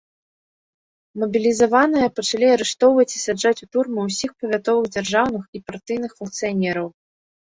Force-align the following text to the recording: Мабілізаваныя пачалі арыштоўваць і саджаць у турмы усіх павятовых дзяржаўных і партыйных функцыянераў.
Мабілізаваныя 1.23 2.07
пачалі 2.19 2.47
арыштоўваць 2.55 3.11
і 3.11 3.19
саджаць 3.25 3.63
у 3.67 3.69
турмы 3.77 4.01
усіх 4.11 4.31
павятовых 4.45 4.85
дзяржаўных 4.95 5.43
і 5.59 5.61
партыйных 5.67 6.11
функцыянераў. 6.23 6.87